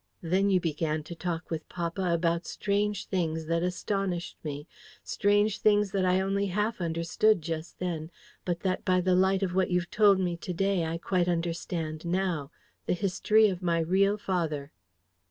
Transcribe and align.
"Then 0.23 0.49
you 0.49 0.59
began 0.59 1.03
to 1.03 1.13
talk 1.13 1.51
with 1.51 1.69
papa 1.69 2.01
about 2.11 2.47
strange 2.47 3.05
things 3.05 3.45
that 3.45 3.61
astonished 3.61 4.35
me 4.43 4.67
strange 5.03 5.59
things 5.59 5.91
that 5.91 6.05
I 6.05 6.19
only 6.19 6.47
half 6.47 6.81
understood 6.81 7.39
just 7.39 7.77
then, 7.77 8.09
but 8.43 8.61
that 8.61 8.83
by 8.83 8.99
the 8.99 9.13
light 9.13 9.43
of 9.43 9.53
what 9.53 9.69
you've 9.69 9.91
told 9.91 10.19
me 10.19 10.37
to 10.37 10.53
day 10.53 10.85
I 10.87 10.97
quite 10.97 11.27
understand 11.27 12.03
now 12.03 12.49
the 12.87 12.93
history 12.93 13.47
of 13.47 13.61
my 13.61 13.77
real 13.79 14.17
father. 14.17 14.71